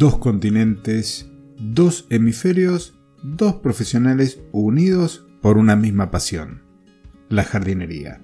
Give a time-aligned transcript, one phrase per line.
[0.00, 6.62] dos continentes, dos hemisferios, dos profesionales unidos por una misma pasión,
[7.28, 8.22] la jardinería.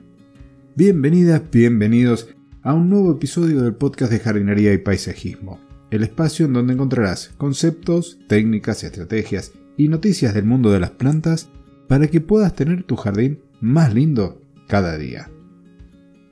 [0.74, 6.54] Bienvenidas, bienvenidos a un nuevo episodio del podcast de jardinería y paisajismo, el espacio en
[6.54, 11.50] donde encontrarás conceptos, técnicas, estrategias y noticias del mundo de las plantas
[11.88, 15.30] para que puedas tener tu jardín más lindo cada día.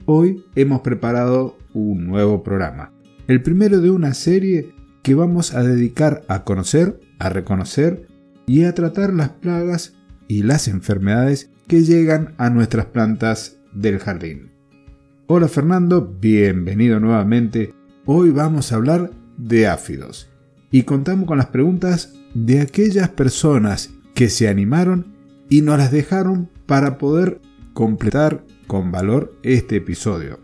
[0.07, 2.95] Hoy hemos preparado un nuevo programa,
[3.29, 4.74] el primero de una serie
[5.05, 8.09] que vamos a dedicar a conocer, a reconocer
[8.47, 9.93] y a tratar las plagas
[10.29, 14.51] y las enfermedades que llegan a nuestras plantas del jardín.
[15.27, 17.75] Hola Fernando, bienvenido nuevamente.
[18.07, 20.31] Hoy vamos a hablar de áfidos
[20.71, 25.15] y contamos con las preguntas de aquellas personas que se animaron
[25.51, 27.43] y nos las dejaron para poder
[27.75, 30.44] completar con valor este episodio.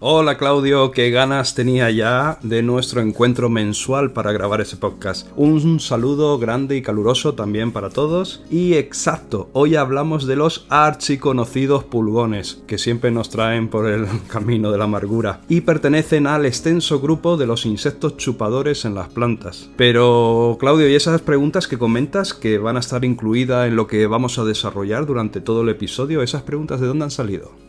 [0.00, 5.28] Hola Claudio, qué ganas tenía ya de nuestro encuentro mensual para grabar ese podcast.
[5.36, 8.42] Un saludo grande y caluroso también para todos.
[8.50, 14.72] Y exacto, hoy hablamos de los archiconocidos pulgones, que siempre nos traen por el camino
[14.72, 19.70] de la amargura, y pertenecen al extenso grupo de los insectos chupadores en las plantas.
[19.76, 24.08] Pero Claudio, ¿y esas preguntas que comentas que van a estar incluidas en lo que
[24.08, 27.63] vamos a desarrollar durante todo el episodio, esas preguntas de dónde han salido?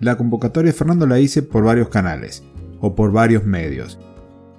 [0.00, 2.42] La convocatoria Fernando la hice por varios canales
[2.80, 3.98] o por varios medios.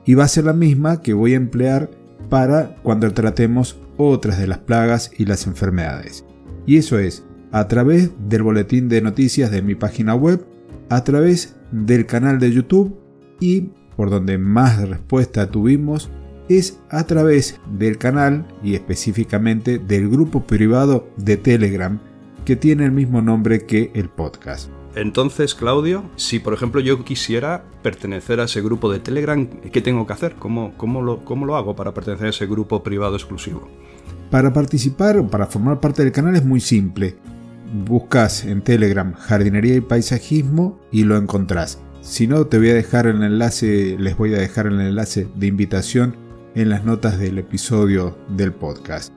[0.05, 1.91] Y va a ser la misma que voy a emplear
[2.29, 6.25] para cuando tratemos otras de las plagas y las enfermedades.
[6.65, 10.45] Y eso es a través del boletín de noticias de mi página web,
[10.89, 12.97] a través del canal de YouTube
[13.39, 16.09] y por donde más respuesta tuvimos
[16.49, 21.99] es a través del canal y específicamente del grupo privado de Telegram
[22.45, 24.76] que tiene el mismo nombre que el podcast.
[24.97, 30.07] Entonces, Claudio, si por ejemplo yo quisiera pertenecer a ese grupo de Telegram, ¿qué tengo
[30.07, 30.33] que hacer?
[30.39, 33.67] ¿Cómo, cómo, lo, cómo lo hago para pertenecer a ese grupo privado exclusivo?
[34.31, 37.15] Para participar o para formar parte del canal es muy simple.
[37.85, 41.79] Buscas en Telegram jardinería y paisajismo y lo encontrás.
[42.01, 45.45] Si no, te voy a dejar el enlace, les voy a dejar el enlace de
[45.45, 46.15] invitación
[46.55, 49.13] en las notas del episodio del podcast.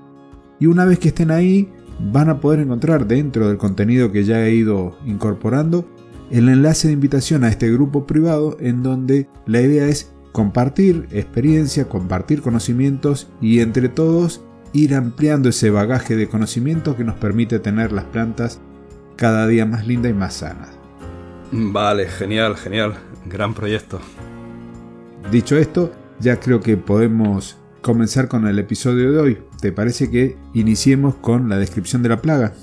[0.58, 1.72] Y una vez que estén ahí,
[2.12, 5.86] van a poder encontrar dentro del contenido que ya he ido incorporando
[6.30, 11.88] el enlace de invitación a este grupo privado en donde la idea es compartir experiencia,
[11.88, 17.90] compartir conocimientos y entre todos ir ampliando ese bagaje de conocimiento que nos permite tener
[17.90, 18.60] las plantas
[19.16, 20.70] cada día más lindas y más sanas.
[21.50, 22.94] Vale, genial, genial,
[23.26, 24.00] gran proyecto.
[25.32, 29.38] Dicho esto, ya creo que podemos comenzar con el episodio de hoy.
[29.60, 32.54] ¿Te parece que iniciemos con la descripción de la plaga?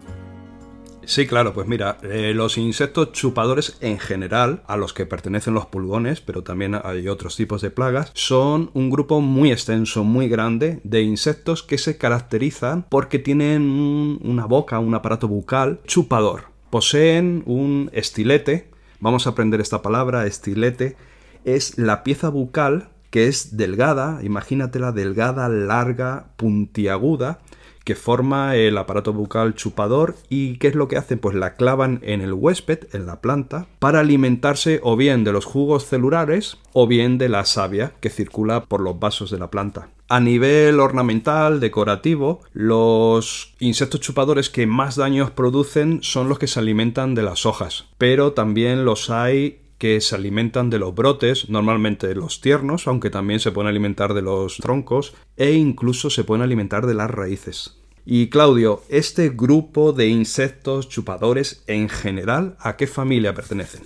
[1.05, 5.67] Sí, claro, pues mira, eh, los insectos chupadores en general, a los que pertenecen los
[5.67, 10.81] pulgones, pero también hay otros tipos de plagas, son un grupo muy extenso, muy grande
[10.83, 16.45] de insectos que se caracterizan porque tienen una boca, un aparato bucal chupador.
[16.71, 18.69] Poseen un estilete,
[18.99, 20.97] vamos a aprender esta palabra, estilete,
[21.45, 27.39] es la pieza bucal que es delgada, imagínatela delgada, larga, puntiaguda,
[27.83, 31.99] que forma el aparato bucal chupador y qué es lo que hacen pues la clavan
[32.03, 36.85] en el huésped, en la planta, para alimentarse o bien de los jugos celulares o
[36.85, 39.89] bien de la savia que circula por los vasos de la planta.
[40.09, 46.59] A nivel ornamental, decorativo, los insectos chupadores que más daños producen son los que se
[46.59, 52.13] alimentan de las hojas, pero también los hay que se alimentan de los brotes, normalmente
[52.15, 56.85] los tiernos, aunque también se pueden alimentar de los troncos e incluso se pueden alimentar
[56.87, 57.77] de las raíces.
[58.05, 63.81] Y Claudio, este grupo de insectos chupadores en general, ¿a qué familia pertenecen?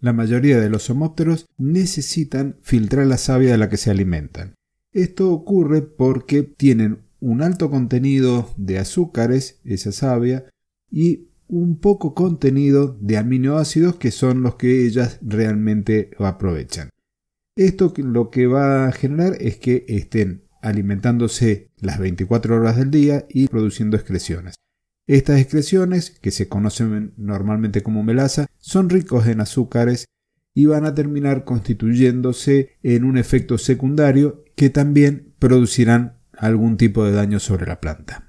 [0.00, 4.54] La mayoría de los homópteros necesitan filtrar la savia de la que se alimentan.
[4.92, 10.44] Esto ocurre porque tienen un alto contenido de azúcares, esa savia,
[10.90, 16.90] y un poco contenido de aminoácidos que son los que ellas realmente aprovechan.
[17.56, 23.26] Esto lo que va a generar es que estén alimentándose las 24 horas del día
[23.28, 24.54] y produciendo excreciones.
[25.06, 30.06] Estas excreciones, que se conocen normalmente como melaza, son ricos en azúcares
[30.54, 37.12] y van a terminar constituyéndose en un efecto secundario que también producirán algún tipo de
[37.12, 38.23] daño sobre la planta.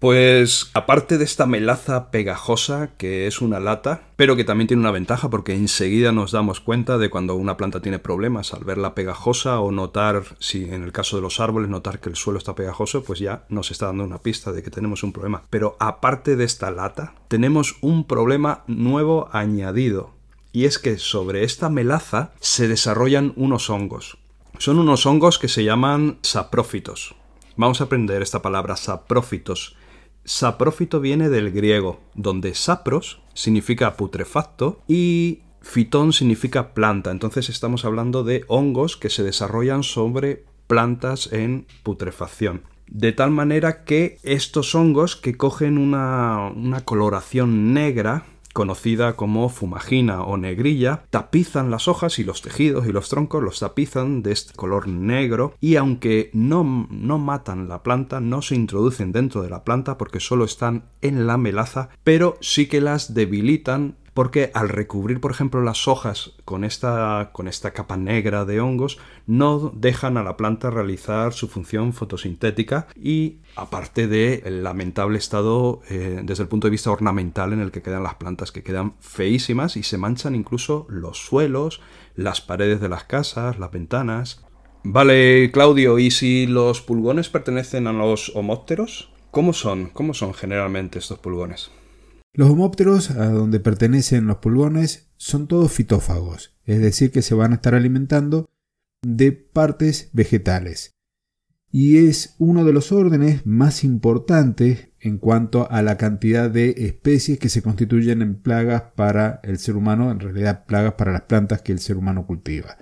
[0.00, 4.92] Pues aparte de esta melaza pegajosa que es una lata, pero que también tiene una
[4.92, 9.60] ventaja porque enseguida nos damos cuenta de cuando una planta tiene problemas al verla pegajosa
[9.60, 13.04] o notar, si en el caso de los árboles, notar que el suelo está pegajoso,
[13.04, 15.42] pues ya nos está dando una pista de que tenemos un problema.
[15.50, 20.14] Pero aparte de esta lata, tenemos un problema nuevo añadido.
[20.50, 24.16] Y es que sobre esta melaza se desarrollan unos hongos
[24.58, 27.14] Son unos hongos que se llaman saprófitos.
[27.56, 29.76] Vamos a aprender esta palabra saprófitos.
[30.30, 37.10] Saprófito viene del griego, donde sapros significa putrefacto y fitón significa planta.
[37.10, 42.62] Entonces estamos hablando de hongos que se desarrollan sobre plantas en putrefacción.
[42.86, 50.22] De tal manera que estos hongos que cogen una, una coloración negra conocida como fumagina
[50.22, 54.54] o negrilla, tapizan las hojas y los tejidos y los troncos los tapizan de este
[54.54, 59.64] color negro y aunque no, no matan la planta, no se introducen dentro de la
[59.64, 65.20] planta porque solo están en la melaza, pero sí que las debilitan porque al recubrir,
[65.20, 70.22] por ejemplo, las hojas con esta, con esta capa negra de hongos, no dejan a
[70.22, 76.66] la planta realizar su función fotosintética y aparte del lamentable estado eh, desde el punto
[76.66, 80.34] de vista ornamental en el que quedan las plantas, que quedan feísimas y se manchan
[80.34, 81.80] incluso los suelos,
[82.16, 84.44] las paredes de las casas, las ventanas.
[84.82, 89.12] Vale, Claudio, ¿y si los pulgones pertenecen a los homópteros?
[89.30, 89.90] ¿Cómo son?
[89.90, 91.70] ¿Cómo son generalmente estos pulgones?
[92.32, 97.52] Los homópteros, a donde pertenecen los pulgones, son todos fitófagos, es decir, que se van
[97.52, 98.48] a estar alimentando
[99.02, 100.94] de partes vegetales.
[101.72, 107.38] Y es uno de los órdenes más importantes en cuanto a la cantidad de especies
[107.38, 111.62] que se constituyen en plagas para el ser humano, en realidad plagas para las plantas
[111.62, 112.76] que el ser humano cultiva.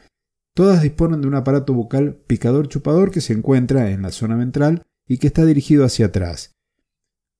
[0.55, 4.83] Todas disponen de un aparato bucal picador chupador que se encuentra en la zona ventral
[5.06, 6.57] y que está dirigido hacia atrás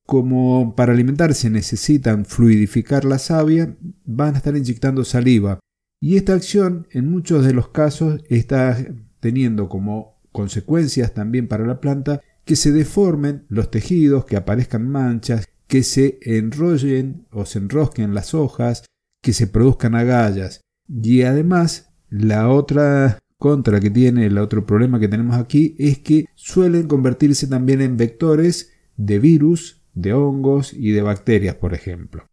[0.08, 3.76] como para alimentarse necesitan fluidificar la savia,
[4.06, 5.60] van a estar inyectando saliva.
[6.00, 8.75] Y esta acción en muchos de los casos está
[9.20, 15.44] teniendo como consecuencias también para la planta que se deformen los tejidos, que aparezcan manchas,
[15.66, 18.87] que se enrollen o se enrosquen las hojas,
[19.22, 20.62] que se produzcan agallas.
[20.88, 26.25] Y además, la otra contra que tiene, el otro problema que tenemos aquí es que
[26.34, 32.28] suelen convertirse también en vectores de virus de hongos y de bacterias, por ejemplo.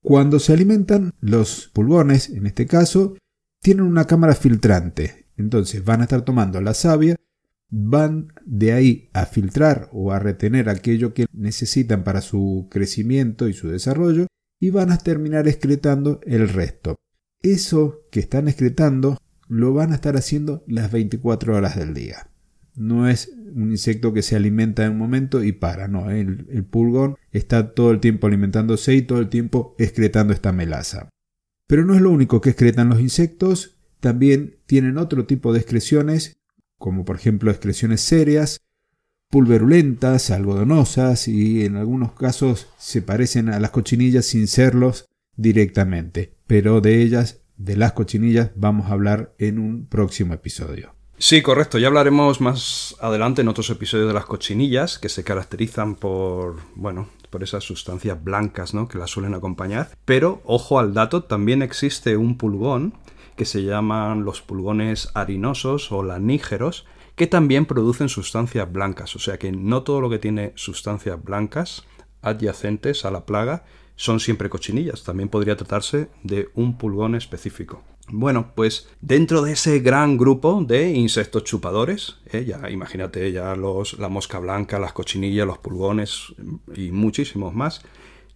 [0.00, 3.16] Cuando se alimentan, los pulgones, en este caso,
[3.60, 5.26] tienen una cámara filtrante.
[5.36, 7.16] Entonces van a estar tomando la savia,
[7.70, 13.54] van de ahí a filtrar o a retener aquello que necesitan para su crecimiento y
[13.54, 14.26] su desarrollo
[14.58, 16.96] y van a terminar excretando el resto.
[17.40, 19.18] Eso que están excretando
[19.48, 22.28] lo van a estar haciendo las 24 horas del día.
[22.74, 26.64] No es un insecto que se alimenta en un momento y para, no, el, el
[26.64, 31.08] pulgón está todo el tiempo alimentándose y todo el tiempo excretando esta melaza.
[31.66, 36.36] Pero no es lo único que excretan los insectos, también tienen otro tipo de excreciones,
[36.76, 38.60] como por ejemplo excreciones serias,
[39.30, 45.06] pulverulentas, algodonosas y en algunos casos se parecen a las cochinillas sin serlos
[45.36, 46.34] directamente.
[46.46, 50.94] Pero de ellas, de las cochinillas, vamos a hablar en un próximo episodio.
[51.24, 51.78] Sí, correcto.
[51.78, 57.10] Ya hablaremos más adelante en otros episodios de las cochinillas, que se caracterizan por, bueno,
[57.30, 58.88] por esas sustancias blancas, ¿no?
[58.88, 59.96] Que las suelen acompañar.
[60.04, 62.94] Pero, ojo al dato, también existe un pulgón
[63.36, 69.14] que se llaman los pulgones harinosos o lanígeros, que también producen sustancias blancas.
[69.14, 71.84] O sea que no todo lo que tiene sustancias blancas
[72.20, 73.62] adyacentes a la plaga
[73.94, 75.04] son siempre cochinillas.
[75.04, 77.84] También podría tratarse de un pulgón específico.
[78.14, 82.44] Bueno, pues dentro de ese gran grupo de insectos chupadores, ¿eh?
[82.44, 86.34] ya imagínate ya los, la mosca blanca, las cochinillas, los pulgones
[86.76, 87.80] y muchísimos más,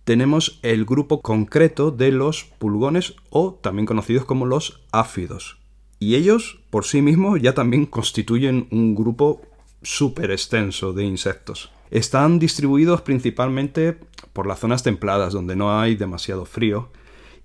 [0.05, 5.59] tenemos el grupo concreto de los pulgones o también conocidos como los áfidos.
[5.99, 9.43] Y ellos por sí mismos ya también constituyen un grupo
[9.83, 11.71] súper extenso de insectos.
[11.91, 13.99] Están distribuidos principalmente
[14.33, 16.89] por las zonas templadas donde no hay demasiado frío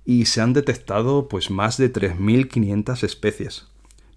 [0.06, 3.68] y se han detectado pues más de 3.500 especies,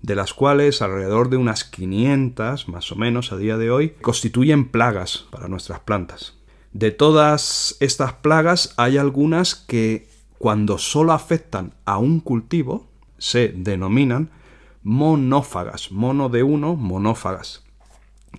[0.02, 4.68] de las cuales alrededor de unas 500 más o menos a día de hoy constituyen
[4.68, 6.34] plagas para nuestras plantas.
[6.72, 12.88] De todas estas plagas hay algunas que cuando solo afectan a un cultivo
[13.18, 14.30] se denominan
[14.82, 17.62] monófagas, mono de uno, monófagas.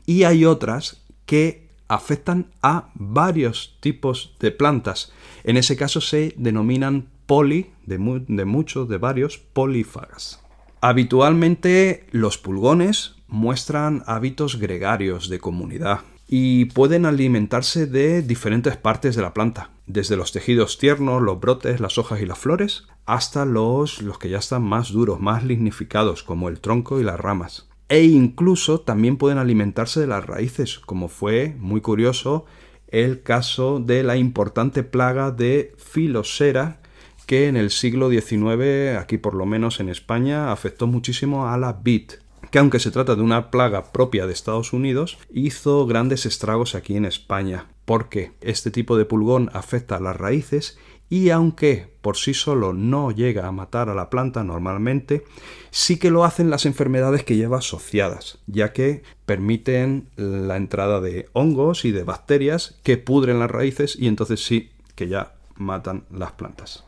[0.05, 5.11] Y hay otras que afectan a varios tipos de plantas.
[5.43, 10.41] En ese caso se denominan poli, de, muchos, de varios, polífagas.
[10.81, 19.21] Habitualmente los pulgones muestran hábitos gregarios de comunidad y pueden alimentarse de diferentes partes de
[19.21, 24.01] la planta, desde los tejidos tiernos, los brotes, las hojas y las flores, hasta los,
[24.01, 27.67] los que ya están más duros, más lignificados, como el tronco y las ramas.
[27.87, 32.45] E incluso también pueden alimentarse de las raíces, como fue muy curioso
[32.87, 36.79] el caso de la importante plaga de filosera
[37.25, 41.73] que en el siglo XIX, aquí por lo menos en España, afectó muchísimo a la
[41.73, 42.11] vid,
[42.51, 46.95] que aunque se trata de una plaga propia de Estados Unidos, hizo grandes estragos aquí
[46.95, 50.77] en España, porque este tipo de pulgón afecta a las raíces
[51.09, 55.23] y aunque por sí solo no llega a matar a la planta normalmente,
[55.69, 61.29] sí que lo hacen las enfermedades que lleva asociadas, ya que permiten la entrada de
[61.33, 66.31] hongos y de bacterias que pudren las raíces y entonces sí que ya matan las
[66.33, 66.85] plantas.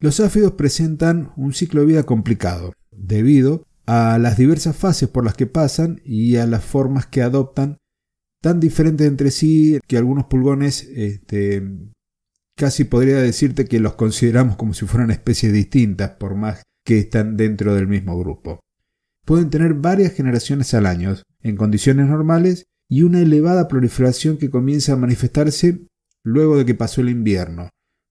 [0.00, 5.34] Los áfidos presentan un ciclo de vida complicado, debido a las diversas fases por las
[5.34, 7.78] que pasan y a las formas que adoptan,
[8.40, 11.62] tan diferentes entre sí que algunos pulgones este,
[12.56, 17.36] casi podría decirte que los consideramos como si fueran especies distintas, por más que están
[17.36, 18.60] dentro del mismo grupo.
[19.24, 24.92] Pueden tener varias generaciones al año, en condiciones normales, y una elevada proliferación que comienza
[24.92, 25.86] a manifestarse
[26.24, 27.68] luego de que pasó el invierno,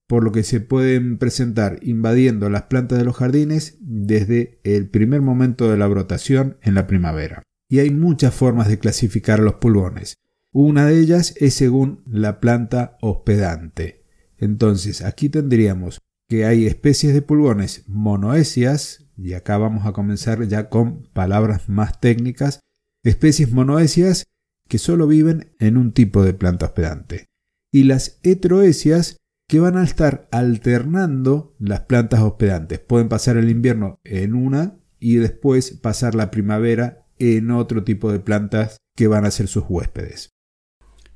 [0.08, 5.22] por lo que se pueden presentar invadiendo las plantas de los jardines desde el primer
[5.22, 7.44] momento de la brotación en la primavera.
[7.70, 10.16] Y hay muchas formas de clasificar los pulgones.
[10.54, 14.06] Una de ellas es según la planta hospedante.
[14.38, 16.00] Entonces, aquí tendríamos
[16.30, 22.00] que hay especies de pulgones monoecias, y acá vamos a comenzar ya con palabras más
[22.00, 22.60] técnicas,
[23.04, 24.26] especies monoecias
[24.68, 27.26] que solo viven en un tipo de planta hospedante,
[27.72, 32.80] y las heteroecias que van a estar alternando las plantas hospedantes.
[32.80, 38.20] Pueden pasar el invierno en una y después pasar la primavera en otro tipo de
[38.20, 40.32] plantas que van a ser sus huéspedes.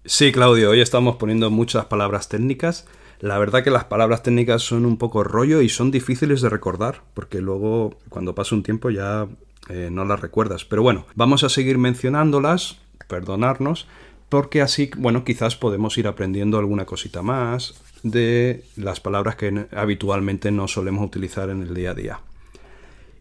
[0.06, 2.86] Sí, Claudio, hoy estamos poniendo muchas palabras técnicas
[3.22, 7.04] la verdad que las palabras técnicas son un poco rollo y son difíciles de recordar,
[7.14, 9.28] porque luego cuando pasa un tiempo ya
[9.70, 10.66] eh, no las recuerdas.
[10.66, 13.88] Pero bueno, vamos a seguir mencionándolas, perdonarnos,
[14.28, 20.52] porque así, bueno, quizás podemos ir aprendiendo alguna cosita más de las palabras que habitualmente
[20.52, 22.20] no solemos utilizar en el día a día.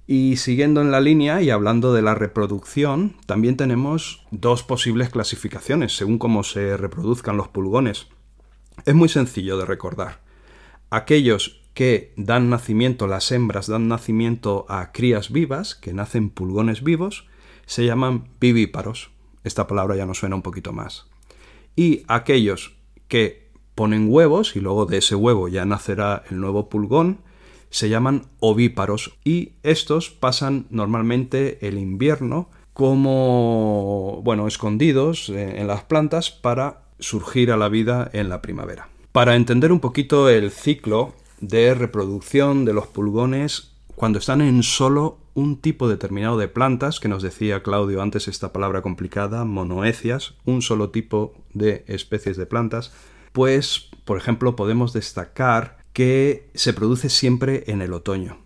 [0.06, 5.96] Y siguiendo en la línea y hablando de la reproducción, también tenemos dos posibles clasificaciones
[5.96, 8.08] según cómo se reproduzcan los pulgones.
[8.87, 10.20] Es muy sencillo de recordar.
[10.90, 17.28] Aquellos que dan nacimiento, las hembras dan nacimiento a crías vivas, que nacen pulgones vivos,
[17.66, 19.10] se llaman vivíparos.
[19.44, 21.06] Esta palabra ya nos suena un poquito más.
[21.76, 22.75] Y aquellos
[23.06, 27.19] que ponen huevos y luego de ese huevo ya nacerá el nuevo pulgón,
[27.71, 36.31] se llaman ovíparos y estos pasan normalmente el invierno como, bueno, escondidos en las plantas
[36.31, 38.89] para surgir a la vida en la primavera.
[39.12, 45.19] Para entender un poquito el ciclo de reproducción de los pulgones cuando están en solo
[45.35, 50.62] un tipo determinado de plantas, que nos decía Claudio antes esta palabra complicada, monoecias, un
[50.62, 52.93] solo tipo de especies de plantas,
[53.32, 58.38] pues, por ejemplo, podemos destacar que se produce siempre en el otoño.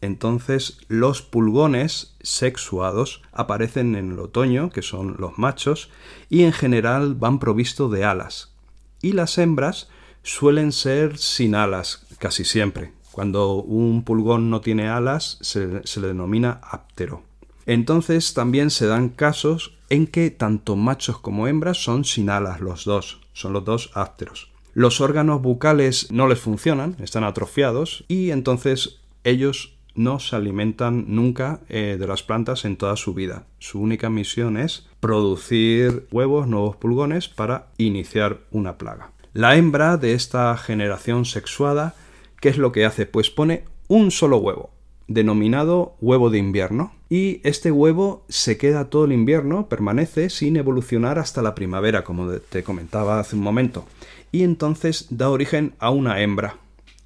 [0.00, 5.90] Entonces los pulgones sexuados aparecen en el otoño, que son los machos,
[6.28, 8.54] y en general van provistos de alas.
[9.02, 9.88] Y las hembras
[10.22, 12.92] suelen ser sin alas, casi siempre.
[13.12, 17.22] Cuando un pulgón no tiene alas se, le denomina áptero.
[17.66, 22.84] Entonces también se dan casos en que tanto machos como hembras son sin alas los
[22.84, 24.50] dos, son los dos ápteros.
[24.72, 31.60] Los órganos bucales no les funcionan, están atrofiados y entonces ellos no se alimentan nunca
[31.68, 33.46] eh, de las plantas en toda su vida.
[33.58, 39.10] Su única misión es producir huevos, nuevos pulgones, para iniciar una plaga.
[39.32, 41.94] La hembra de esta generación sexuada,
[42.40, 43.06] ¿qué es lo que hace?
[43.06, 44.70] Pues pone un solo huevo,
[45.10, 51.18] denominado huevo de invierno, y este huevo se queda todo el invierno, permanece sin evolucionar
[51.18, 53.84] hasta la primavera, como te comentaba hace un momento,
[54.32, 56.56] y entonces da origen a una hembra,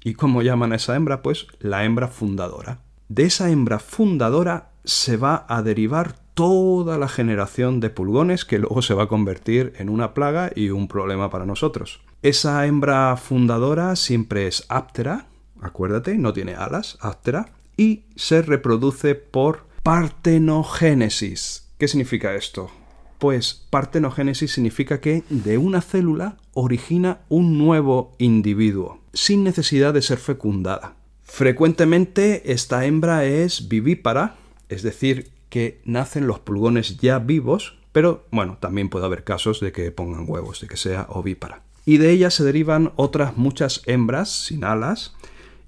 [0.05, 1.23] ¿Y cómo llaman a esa hembra?
[1.23, 2.77] Pues la hembra fundadora.
[3.09, 8.83] De esa hembra fundadora se va a derivar toda la generación de pulgones que luego
[8.83, 12.01] se va a convertir en una plaga y un problema para nosotros.
[12.21, 15.25] Esa hembra fundadora siempre es áptera,
[15.59, 21.69] acuérdate, no tiene alas, áptera, y se reproduce por partenogénesis.
[21.77, 22.71] ¿Qué significa esto?
[23.19, 30.17] Pues partenogénesis significa que de una célula origina un nuevo individuo, sin necesidad de ser
[30.17, 30.95] fecundada.
[31.23, 34.35] Frecuentemente esta hembra es vivípara,
[34.69, 39.71] es decir, que nacen los pulgones ya vivos, pero bueno, también puede haber casos de
[39.71, 41.61] que pongan huevos, de que sea ovípara.
[41.85, 45.15] Y de ella se derivan otras muchas hembras sin alas,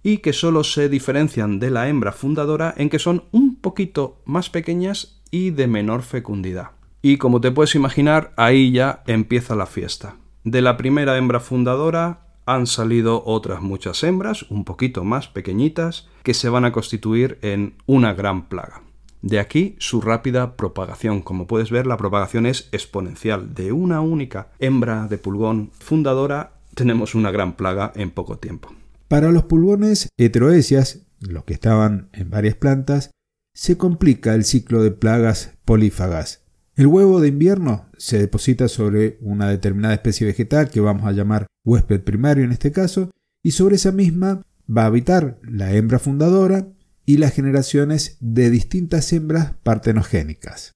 [0.07, 4.49] y que solo se diferencian de la hembra fundadora en que son un poquito más
[4.49, 6.69] pequeñas y de menor fecundidad.
[7.01, 10.15] Y como te puedes imaginar, ahí ya empieza la fiesta.
[10.45, 16.33] De la primera hembra fundadora han salido otras muchas hembras, un poquito más pequeñitas, que
[16.33, 18.83] se van a constituir en una gran plaga.
[19.21, 21.21] De aquí su rápida propagación.
[21.21, 23.53] Como puedes ver, la propagación es exponencial.
[23.53, 28.69] De una única hembra de pulgón fundadora tenemos una gran plaga en poco tiempo.
[29.07, 33.11] Para los pulgones heteroesias, los que estaban en varias plantas,
[33.53, 36.43] se complica el ciclo de plagas polífagas.
[36.75, 41.47] El huevo de invierno se deposita sobre una determinada especie vegetal que vamos a llamar
[41.65, 43.09] huésped primario en este caso,
[43.41, 46.67] y sobre esa misma va a habitar la hembra fundadora
[47.05, 50.73] y las generaciones de distintas hembras partenogénicas.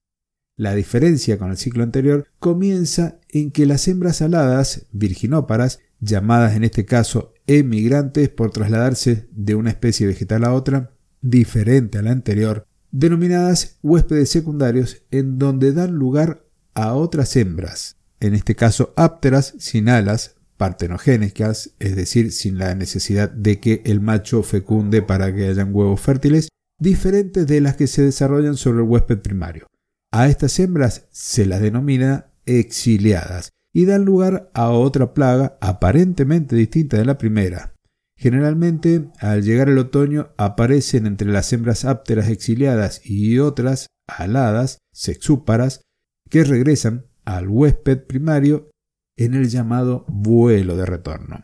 [0.56, 6.64] La diferencia con el ciclo anterior comienza en que las hembras aladas, virginóparas, llamadas en
[6.64, 10.92] este caso emigrantes por trasladarse de una especie vegetal a otra,
[11.22, 18.34] diferente a la anterior, denominadas huéspedes secundarios, en donde dan lugar a otras hembras, en
[18.34, 24.44] este caso ápteras sin alas, partenogénicas, es decir, sin la necesidad de que el macho
[24.44, 29.20] fecunde para que hayan huevos fértiles, diferentes de las que se desarrollan sobre el huésped
[29.20, 29.68] primario.
[30.12, 36.98] A estas hembras se las denomina exiliadas y dan lugar a otra plaga aparentemente distinta
[36.98, 37.74] de la primera.
[38.18, 45.82] Generalmente, al llegar el otoño, aparecen entre las hembras ápteras exiliadas y otras aladas, sexúparas,
[46.30, 48.70] que regresan al huésped primario
[49.18, 51.42] en el llamado vuelo de retorno,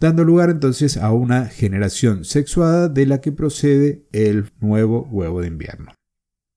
[0.00, 5.48] dando lugar entonces a una generación sexuada de la que procede el nuevo huevo de
[5.48, 5.92] invierno.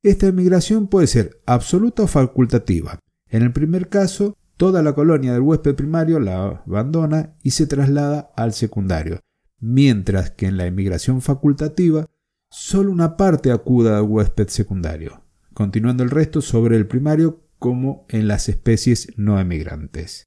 [0.03, 2.99] Esta emigración puede ser absoluta o facultativa.
[3.29, 8.33] En el primer caso, toda la colonia del huésped primario la abandona y se traslada
[8.35, 9.21] al secundario,
[9.57, 12.07] mientras que en la emigración facultativa,
[12.51, 15.23] solo una parte acuda al huésped secundario,
[15.53, 20.25] continuando el resto sobre el primario como en las especies no emigrantes.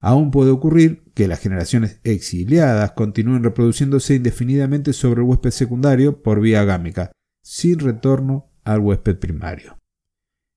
[0.00, 6.40] Aún puede ocurrir que las generaciones exiliadas continúen reproduciéndose indefinidamente sobre el huésped secundario por
[6.40, 7.12] vía gámica,
[7.44, 9.78] sin retorno al huésped primario.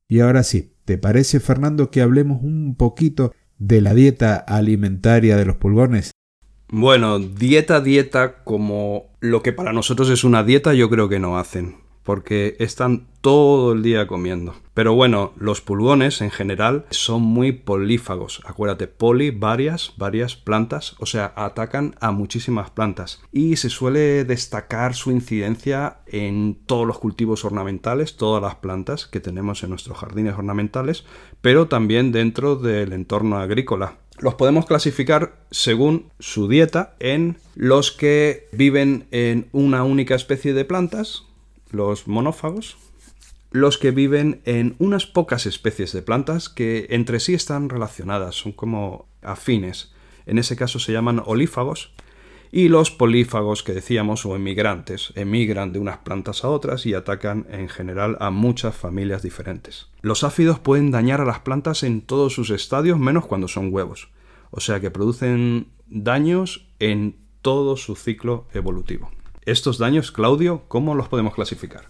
[0.07, 5.45] Y ahora sí, ¿te parece Fernando que hablemos un poquito de la dieta alimentaria de
[5.45, 6.11] los pulgones?
[6.67, 11.37] Bueno, dieta, dieta, como lo que para nosotros es una dieta, yo creo que no
[11.37, 14.53] hacen porque están todo el día comiendo.
[14.73, 18.41] Pero bueno, los pulgones en general son muy polífagos.
[18.45, 23.21] Acuérdate, poli, varias, varias plantas, o sea, atacan a muchísimas plantas.
[23.33, 29.19] Y se suele destacar su incidencia en todos los cultivos ornamentales, todas las plantas que
[29.19, 31.03] tenemos en nuestros jardines ornamentales,
[31.41, 33.97] pero también dentro del entorno agrícola.
[34.19, 40.63] Los podemos clasificar según su dieta en los que viven en una única especie de
[40.63, 41.23] plantas,
[41.71, 42.77] los monófagos,
[43.51, 48.53] los que viven en unas pocas especies de plantas que entre sí están relacionadas, son
[48.53, 49.93] como afines.
[50.25, 51.93] En ese caso se llaman olífagos.
[52.53, 57.45] Y los polífagos que decíamos o emigrantes, emigran de unas plantas a otras y atacan
[57.49, 59.87] en general a muchas familias diferentes.
[60.01, 64.09] Los áfidos pueden dañar a las plantas en todos sus estadios menos cuando son huevos,
[64.49, 69.11] o sea que producen daños en todo su ciclo evolutivo.
[69.45, 71.89] Estos daños, Claudio, ¿cómo los podemos clasificar?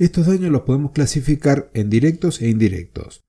[0.00, 3.22] Estos daños los podemos clasificar en directos e indirectos.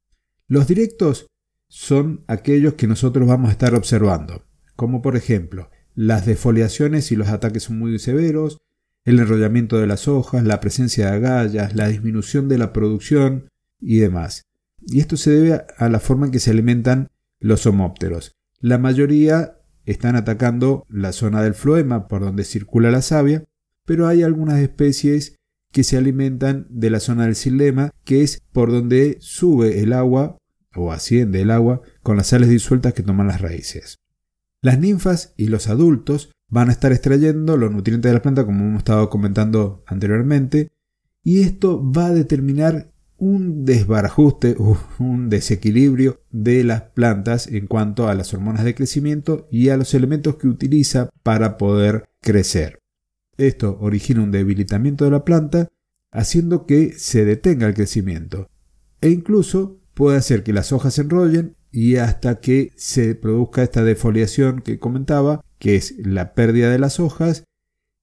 [0.47, 1.27] Los directos
[1.67, 4.45] son aquellos que nosotros vamos a estar observando,
[4.77, 8.62] como por ejemplo las defoliaciones si los ataques son muy severos,
[9.03, 13.49] el enrollamiento de las hojas, la presencia de agallas, la disminución de la producción
[13.81, 14.43] y demás.
[14.79, 17.10] Y esto se debe a la forma en que se alimentan
[17.41, 18.31] los homópteros.
[18.62, 23.43] La mayoría están atacando la zona del floema por donde circula la savia,
[23.84, 25.40] pero hay algunas especies
[25.71, 30.38] que se alimentan de la zona del xilema, que es por donde sube el agua
[30.75, 33.97] o asciende el agua con las sales disueltas que toman las raíces.
[34.62, 38.65] Las ninfas y los adultos van a estar extrayendo los nutrientes de la planta como
[38.65, 40.69] hemos estado comentando anteriormente
[41.23, 48.07] y esto va a determinar un desbarajuste o un desequilibrio de las plantas en cuanto
[48.07, 52.80] a las hormonas de crecimiento y a los elementos que utiliza para poder crecer.
[53.41, 55.67] Esto origina un debilitamiento de la planta,
[56.12, 58.47] haciendo que se detenga el crecimiento
[59.01, 63.84] e incluso puede hacer que las hojas se enrollen y hasta que se produzca esta
[63.84, 67.45] defoliación que comentaba, que es la pérdida de las hojas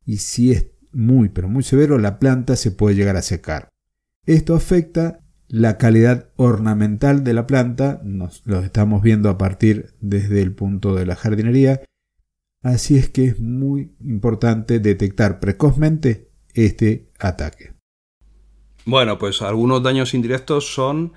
[0.05, 3.69] y si es muy pero muy severo la planta se puede llegar a secar.
[4.27, 10.43] Esto afecta la calidad ornamental de la planta, nos lo estamos viendo a partir desde
[10.43, 11.83] el punto de la jardinería,
[12.63, 17.75] así es que es muy importante detectar precozmente este ataque.
[18.85, 21.13] Bueno, pues algunos daños indirectos son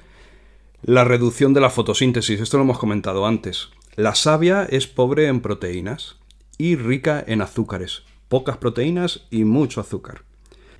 [0.84, 3.70] la reducción de la fotosíntesis, esto lo hemos comentado antes.
[3.96, 6.18] La savia es pobre en proteínas
[6.58, 10.24] y rica en azúcares, pocas proteínas y mucho azúcar.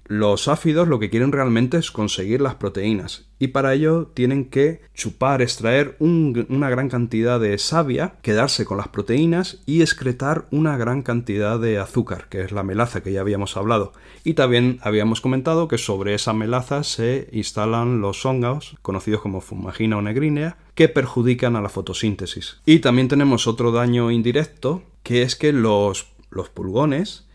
[0.05, 4.81] Los áfidos lo que quieren realmente es conseguir las proteínas y para ello tienen que
[4.93, 11.01] chupar, extraer una gran cantidad de savia, quedarse con las proteínas y excretar una gran
[11.01, 13.93] cantidad de azúcar, que es la melaza que ya habíamos hablado.
[14.23, 19.97] Y también habíamos comentado que sobre esa melaza se instalan los hongos, conocidos como fumagina
[19.97, 22.61] o negrinea, que perjudican a la fotosíntesis.
[22.63, 27.25] Y también tenemos otro daño indirecto, que es que los, los pulgones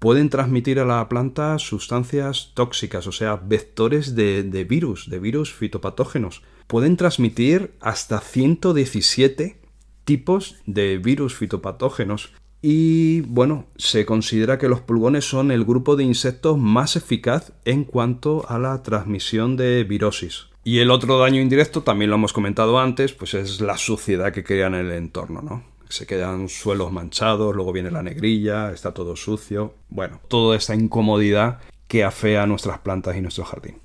[0.00, 6.42] pueden transmitir a la planta sustancias tóxicas, o sea, vectores de, virus, de virus fitopatógenos.
[6.66, 9.60] Pueden transmitir hasta 117
[10.04, 12.32] tipos de virus fitopatógenos.
[12.62, 17.84] Y bueno, se considera que los pulgones son el grupo de insectos más eficaz en
[17.84, 20.46] cuanto a la transmisión de virosis.
[20.64, 24.44] Y el otro daño indirecto, también lo hemos comentado antes, pues es la suciedad que
[24.44, 25.69] crean en el entorno, ¿no?
[25.90, 29.74] Se quedan suelos manchados, luego viene la negrilla, está todo sucio.
[29.88, 33.78] Bueno, toda esta incomodidad que afea nuestras plantas y nuestro jardín.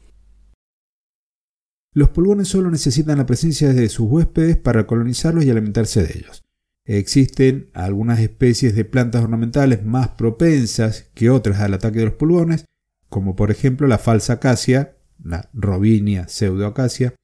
[1.94, 6.44] Los pulgones solo necesitan la presencia de sus huéspedes para colonizarlos y alimentarse de ellos.
[6.86, 12.66] Existen algunas especies de plantas ornamentales más propensas que otras al ataque de los pulgones,
[13.10, 17.16] como por ejemplo la falsa acacia, la Robinia pseudoacacia,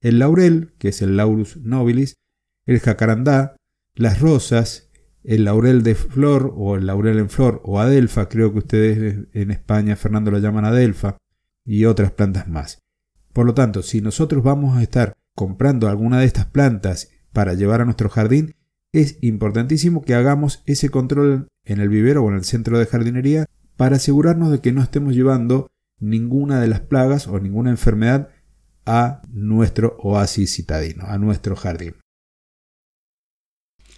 [0.00, 2.14] el laurel, que es el Laurus nobilis,
[2.66, 3.56] el jacarandá,
[3.94, 4.90] las rosas,
[5.24, 9.50] el laurel de flor o el laurel en flor o adelfa, creo que ustedes en
[9.50, 11.16] España, Fernando, lo llaman adelfa,
[11.64, 12.78] y otras plantas más.
[13.32, 17.80] Por lo tanto, si nosotros vamos a estar comprando alguna de estas plantas para llevar
[17.80, 18.54] a nuestro jardín,
[18.92, 23.46] es importantísimo que hagamos ese control en el vivero o en el centro de jardinería
[23.76, 28.28] para asegurarnos de que no estemos llevando ninguna de las plagas o ninguna enfermedad
[28.84, 31.94] a nuestro oasis citadino, a nuestro jardín.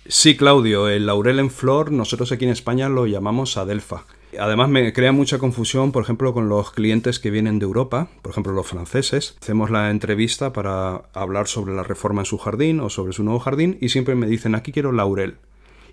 [0.07, 4.05] Sí, Claudio, el laurel en flor nosotros aquí en España lo llamamos adelfa.
[4.39, 8.33] Además me crea mucha confusión, por ejemplo, con los clientes que vienen de Europa, por
[8.33, 9.35] ejemplo los franceses.
[9.41, 13.41] Hacemos la entrevista para hablar sobre la reforma en su jardín o sobre su nuevo
[13.41, 15.37] jardín y siempre me dicen aquí quiero laurel.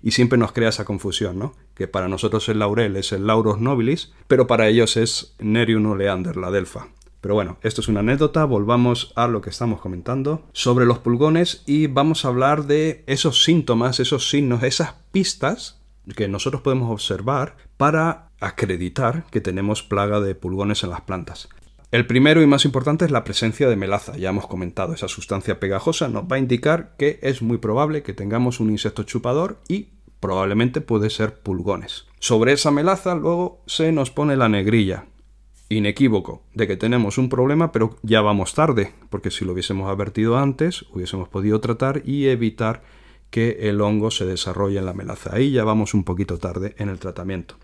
[0.02, 1.54] Y siempre nos crea esa confusión, ¿no?
[1.74, 6.36] Que para nosotros el laurel es el Laurus nobilis, pero para ellos es Nerium oleander,
[6.36, 6.88] la adelfa.
[7.22, 11.62] Pero bueno, esto es una anécdota, volvamos a lo que estamos comentando sobre los pulgones
[11.66, 15.80] y vamos a hablar de esos síntomas, esos signos, esas pistas
[16.16, 21.48] que nosotros podemos observar para acreditar que tenemos plaga de pulgones en las plantas.
[21.92, 24.16] El primero y más importante es la presencia de melaza.
[24.16, 28.14] Ya hemos comentado, esa sustancia pegajosa nos va a indicar que es muy probable que
[28.14, 32.06] tengamos un insecto chupador y probablemente puede ser pulgones.
[32.18, 35.06] Sobre esa melaza luego se nos pone la negrilla,
[35.68, 40.38] inequívoco de que tenemos un problema, pero ya vamos tarde, porque si lo hubiésemos advertido
[40.38, 42.82] antes, hubiésemos podido tratar y evitar
[43.30, 45.30] que el hongo se desarrolle en la melaza.
[45.34, 47.56] Ahí ya vamos un poquito tarde en el tratamiento.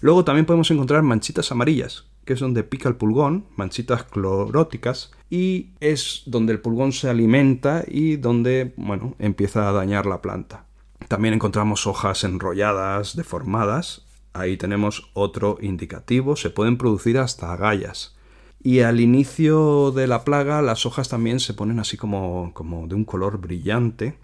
[0.00, 5.70] Luego también podemos encontrar manchitas amarillas, que es donde pica el pulgón, manchitas cloróticas, y
[5.80, 10.66] es donde el pulgón se alimenta y donde, bueno, empieza a dañar la planta.
[11.08, 14.03] También encontramos hojas enrolladas, deformadas,
[14.34, 18.16] Ahí tenemos otro indicativo, se pueden producir hasta agallas.
[18.60, 22.96] Y al inicio de la plaga las hojas también se ponen así como, como de
[22.96, 24.18] un color brillante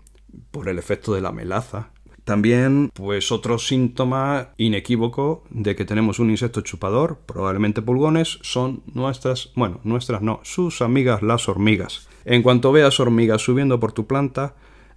[0.50, 1.90] por el efecto de la melaza.
[2.24, 9.52] También, pues otro síntoma inequívoco de que tenemos un insecto chupador, probablemente pulgones, son nuestras,
[9.54, 12.08] bueno, nuestras no, sus amigas las hormigas.
[12.24, 14.54] En cuanto veas hormigas subiendo por tu planta,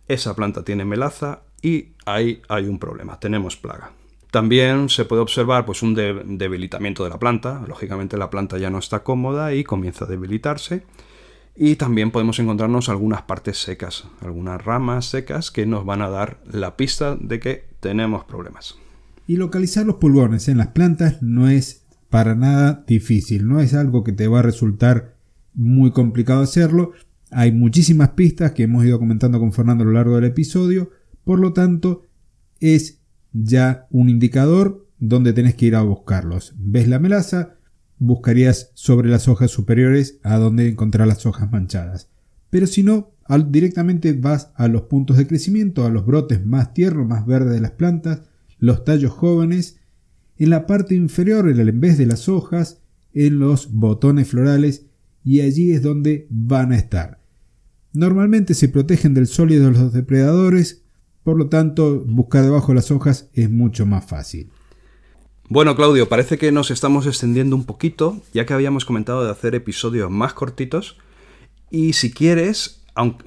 [0.07, 3.91] esa planta tiene melaza y ahí hay un problema, tenemos plaga.
[4.33, 7.63] También se puede observar pues, un debilitamiento de la planta.
[7.67, 10.81] Lógicamente la planta ya no está cómoda y comienza a debilitarse.
[11.55, 16.39] Y también podemos encontrarnos algunas partes secas, algunas ramas secas que nos van a dar
[16.51, 18.75] la pista de que tenemos problemas.
[19.27, 24.03] Y localizar los pulgones en las plantas no es para nada difícil, no es algo
[24.03, 25.13] que te va a resultar
[25.53, 26.93] muy complicado hacerlo.
[27.29, 30.89] Hay muchísimas pistas que hemos ido comentando con Fernando a lo largo del episodio,
[31.23, 32.07] por lo tanto
[32.59, 33.02] es
[33.33, 36.53] ya un indicador donde tenés que ir a buscarlos.
[36.57, 37.55] ¿Ves la melaza?
[37.99, 42.09] Buscarías sobre las hojas superiores a donde encontrar las hojas manchadas.
[42.49, 43.11] Pero si no,
[43.49, 47.61] directamente vas a los puntos de crecimiento, a los brotes más tiernos, más verdes de
[47.61, 48.21] las plantas,
[48.59, 49.79] los tallos jóvenes,
[50.37, 52.81] en la parte inferior, en vez de las hojas,
[53.13, 54.85] en los botones florales,
[55.23, 57.21] y allí es donde van a estar.
[57.93, 60.82] Normalmente se protegen del sol y de los depredadores
[61.23, 64.49] por lo tanto, buscar debajo de las hojas es mucho más fácil.
[65.49, 69.55] Bueno, Claudio, parece que nos estamos extendiendo un poquito, ya que habíamos comentado de hacer
[69.55, 70.97] episodios más cortitos.
[71.69, 72.83] Y si quieres,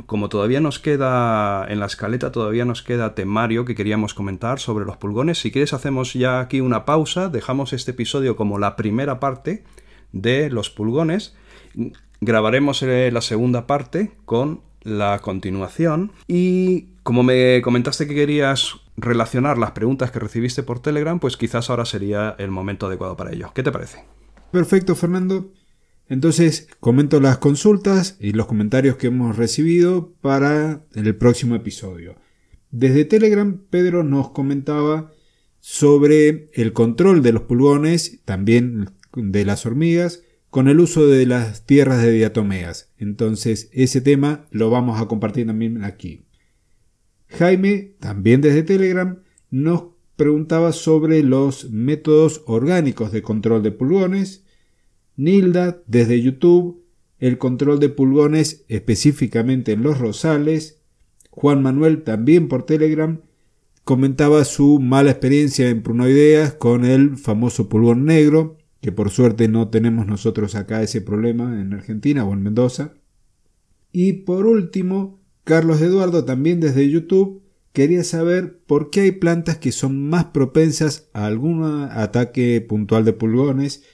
[0.07, 4.85] como todavía nos queda en la escaleta, todavía nos queda temario que queríamos comentar sobre
[4.85, 5.39] los pulgones.
[5.39, 9.65] Si quieres, hacemos ya aquí una pausa, dejamos este episodio como la primera parte
[10.13, 11.35] de los pulgones.
[12.21, 16.13] Grabaremos eh, la segunda parte con la continuación.
[16.29, 21.69] Y como me comentaste que querías relacionar las preguntas que recibiste por Telegram, pues quizás
[21.69, 23.51] ahora sería el momento adecuado para ello.
[23.55, 24.05] ¿Qué te parece?
[24.53, 25.53] Perfecto, Fernando.
[26.09, 32.15] Entonces, comento las consultas y los comentarios que hemos recibido para el próximo episodio.
[32.71, 35.11] Desde Telegram, Pedro nos comentaba
[35.59, 40.23] sobre el control de los pulgones, también de las hormigas,
[40.57, 42.91] con el uso de las tierras de diatomeas.
[42.97, 46.25] Entonces, ese tema lo vamos a compartir también aquí.
[47.29, 49.19] Jaime, también desde Telegram,
[49.51, 54.47] nos preguntaba sobre los métodos orgánicos de control de pulgones.
[55.15, 56.83] Nilda, desde YouTube,
[57.19, 60.81] el control de pulgones específicamente en los rosales.
[61.29, 63.21] Juan Manuel, también por Telegram,
[63.85, 69.69] comentaba su mala experiencia en prunoideas con el famoso pulgón negro, que por suerte no
[69.69, 72.95] tenemos nosotros acá ese problema en Argentina o en Mendoza.
[73.93, 79.71] Y por último, Carlos Eduardo, también desde YouTube, quería saber por qué hay plantas que
[79.71, 83.85] son más propensas a algún ataque puntual de pulgones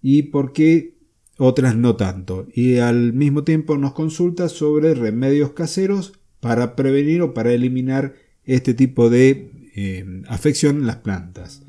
[0.00, 0.94] y por qué
[1.38, 2.46] otras no tanto.
[2.54, 8.72] Y al mismo tiempo nos consulta sobre remedios caseros para prevenir o para eliminar este
[8.72, 11.63] tipo de eh, afección en las plantas.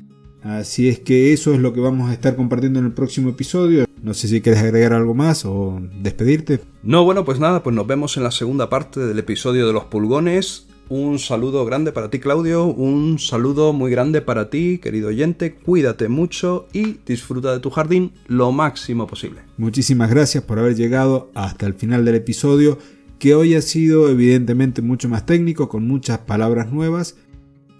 [0.46, 3.84] Así es que eso es lo que vamos a estar compartiendo en el próximo episodio.
[4.00, 6.60] No sé si quieres agregar algo más o despedirte.
[6.84, 9.84] No, bueno, pues nada, pues nos vemos en la segunda parte del episodio de los
[9.86, 10.68] pulgones.
[10.88, 12.64] Un saludo grande para ti, Claudio.
[12.66, 15.56] Un saludo muy grande para ti, querido oyente.
[15.56, 19.40] Cuídate mucho y disfruta de tu jardín lo máximo posible.
[19.56, 22.78] Muchísimas gracias por haber llegado hasta el final del episodio,
[23.18, 27.16] que hoy ha sido evidentemente mucho más técnico, con muchas palabras nuevas,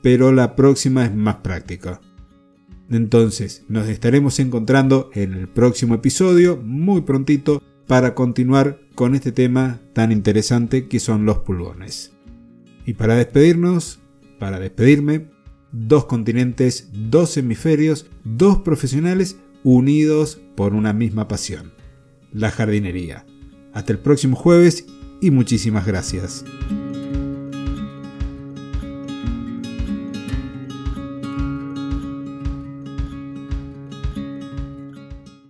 [0.03, 2.01] pero la próxima es más práctica.
[2.91, 9.81] Entonces, nos estaremos encontrando en el próximo episodio, muy prontito, para continuar con este tema
[9.93, 12.13] tan interesante que son los pulgones.
[12.85, 13.99] Y para despedirnos,
[14.39, 15.29] para despedirme,
[15.73, 21.73] dos continentes, dos hemisferios, dos profesionales unidos por una misma pasión,
[22.33, 23.27] la jardinería.
[23.73, 24.87] Hasta el próximo jueves
[25.21, 26.45] y muchísimas gracias.